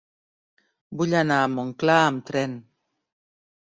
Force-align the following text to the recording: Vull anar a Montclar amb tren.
Vull 1.03 1.13
anar 1.21 1.39
a 1.43 1.53
Montclar 1.59 2.01
amb 2.09 2.29
tren. 2.35 2.61